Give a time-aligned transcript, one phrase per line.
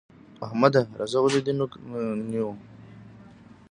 [0.45, 0.81] احمده!
[0.99, 1.71] راځه ولې دې نوک
[2.29, 2.49] نيو؟